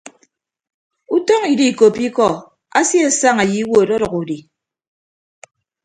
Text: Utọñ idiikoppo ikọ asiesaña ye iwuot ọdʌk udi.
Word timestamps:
Utọñ 1.15 1.41
idiikoppo 1.53 2.01
ikọ 2.07 2.27
asiesaña 2.79 3.43
ye 3.51 3.57
iwuot 3.61 3.89
ọdʌk 3.95 4.13
udi. 4.21 4.37